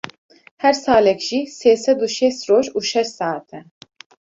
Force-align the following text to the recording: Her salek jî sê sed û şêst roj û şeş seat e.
Her 0.63 0.73
salek 0.83 1.19
jî 1.27 1.39
sê 1.57 1.71
sed 1.83 1.99
û 2.05 2.07
şêst 2.17 2.41
roj 2.49 2.65
û 2.77 2.79
şeş 2.89 3.09
seat 3.17 3.47
e. 3.57 3.59